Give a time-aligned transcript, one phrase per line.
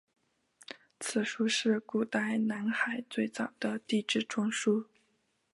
[0.99, 4.87] 此书是古代南海最早的地志专书。